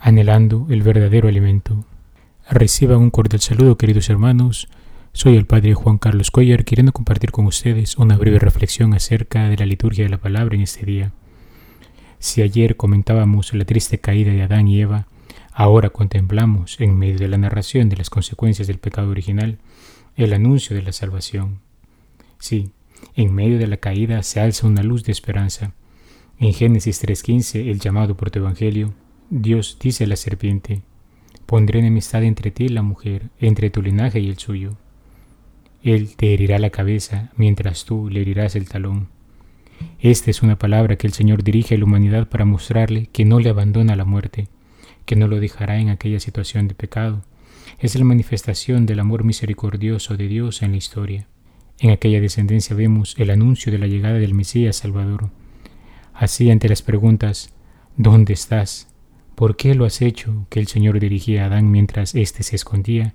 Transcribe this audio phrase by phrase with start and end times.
[0.00, 1.84] anhelando el verdadero alimento.
[2.50, 4.66] Reciban un cordial saludo, queridos hermanos.
[5.12, 9.56] Soy el Padre Juan Carlos Cuellar, queriendo compartir con ustedes una breve reflexión acerca de
[9.58, 11.12] la liturgia de la palabra en este día.
[12.26, 15.06] Si ayer comentábamos la triste caída de Adán y Eva,
[15.52, 19.58] ahora contemplamos, en medio de la narración de las consecuencias del pecado original,
[20.16, 21.60] el anuncio de la salvación.
[22.40, 22.72] Sí,
[23.14, 25.74] en medio de la caída se alza una luz de esperanza.
[26.40, 28.92] En Génesis 3.15, el llamado por tu Evangelio,
[29.30, 30.82] Dios dice a la serpiente,
[31.46, 34.76] pondré enemistad entre ti y la mujer, entre tu linaje y el suyo.
[35.80, 39.14] Él te herirá la cabeza, mientras tú le herirás el talón.
[40.00, 43.40] Esta es una palabra que el Señor dirige a la humanidad para mostrarle que no
[43.40, 44.48] le abandona la muerte,
[45.04, 47.22] que no lo dejará en aquella situación de pecado.
[47.78, 51.26] Es la manifestación del amor misericordioso de Dios en la historia.
[51.78, 55.30] En aquella descendencia vemos el anuncio de la llegada del Mesías Salvador.
[56.14, 57.52] Así ante las preguntas,
[57.96, 58.88] ¿dónde estás?
[59.34, 60.46] ¿Por qué lo has hecho?
[60.48, 63.14] que el Señor dirigía a Adán mientras éste se escondía.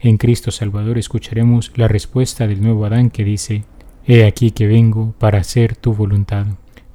[0.00, 3.64] En Cristo Salvador escucharemos la respuesta del nuevo Adán que dice,
[4.10, 6.46] He aquí que vengo para hacer tu voluntad.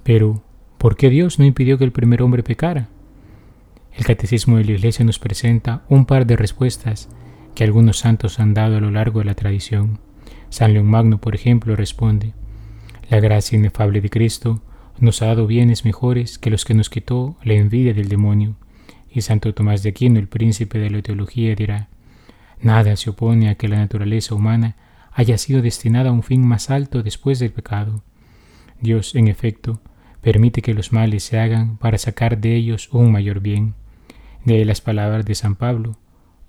[0.02, 0.42] Pero,
[0.80, 2.89] ¿por qué Dios no impidió que el primer hombre pecara?
[3.95, 7.09] El Catecismo de la Iglesia nos presenta un par de respuestas
[7.53, 10.00] que algunos santos han dado a lo largo de la tradición.
[10.50, 12.33] San León Magno, por ejemplo, responde,
[13.11, 14.64] La gracia inefable de Cristo
[14.98, 18.55] nos ha dado bienes mejores que los que nos quitó la envidia del demonio
[19.08, 21.89] y Santo Tomás de Aquino, el príncipe de la teología, dirá,
[22.59, 24.77] Nada se opone a que la naturaleza humana
[25.14, 28.03] haya sido destinada a un fin más alto después del pecado.
[28.81, 29.80] Dios, en efecto,
[30.22, 33.75] permite que los males se hagan para sacar de ellos un mayor bien.
[34.45, 35.97] De las palabras de San Pablo,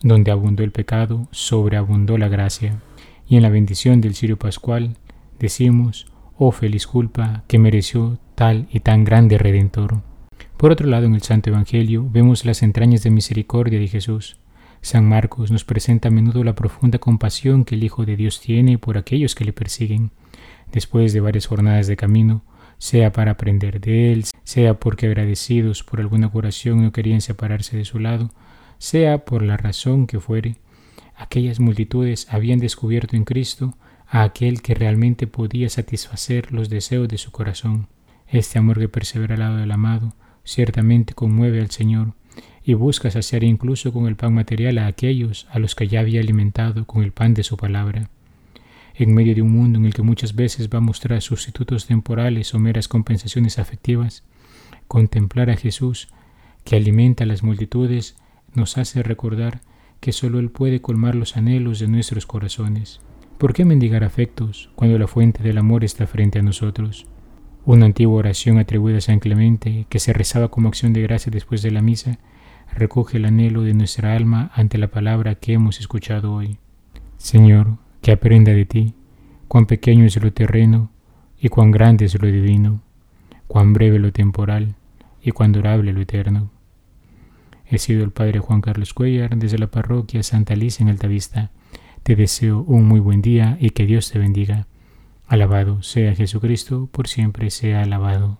[0.02, 2.80] donde abundó el pecado, sobreabundó la gracia.
[3.28, 4.96] Y en la bendición del Sirio Pascual
[5.38, 6.06] decimos,
[6.36, 10.02] oh feliz culpa que mereció tal y tan grande Redentor.
[10.56, 14.38] Por otro lado, en el Santo Evangelio vemos las entrañas de misericordia de Jesús.
[14.84, 18.76] San Marcos nos presenta a menudo la profunda compasión que el Hijo de Dios tiene
[18.76, 20.10] por aquellos que le persiguen.
[20.72, 22.44] Después de varias jornadas de camino,
[22.76, 27.86] sea para aprender de Él, sea porque agradecidos por alguna curación no querían separarse de
[27.86, 28.30] su lado,
[28.76, 30.56] sea por la razón que fuere,
[31.16, 37.16] aquellas multitudes habían descubierto en Cristo a aquel que realmente podía satisfacer los deseos de
[37.16, 37.88] su corazón.
[38.28, 40.14] Este amor que persevera al lado del amado
[40.44, 42.12] ciertamente conmueve al Señor
[42.64, 46.20] y busca saciar incluso con el pan material a aquellos a los que ya había
[46.20, 48.08] alimentado con el pan de su palabra.
[48.94, 52.54] En medio de un mundo en el que muchas veces va a mostrar sustitutos temporales
[52.54, 54.22] o meras compensaciones afectivas,
[54.88, 56.08] contemplar a Jesús,
[56.64, 58.16] que alimenta a las multitudes,
[58.54, 59.60] nos hace recordar
[60.00, 63.00] que sólo Él puede colmar los anhelos de nuestros corazones.
[63.38, 67.06] ¿Por qué mendigar afectos cuando la fuente del amor está frente a nosotros?
[67.66, 71.62] Una antigua oración atribuida a San Clemente, que se rezaba como acción de gracia después
[71.62, 72.18] de la misa,
[72.72, 76.58] recoge el anhelo de nuestra alma ante la palabra que hemos escuchado hoy.
[77.16, 78.94] Señor, que aprenda de ti
[79.48, 80.90] cuán pequeño es lo terreno
[81.40, 82.82] y cuán grande es lo divino,
[83.46, 84.74] cuán breve lo temporal
[85.22, 86.50] y cuán durable lo eterno.
[87.66, 91.50] He sido el Padre Juan Carlos Cuellar desde la parroquia Santa Alicia en Altavista.
[92.02, 94.66] Te deseo un muy buen día y que Dios te bendiga.
[95.26, 98.38] Alabado sea Jesucristo, por siempre sea alabado.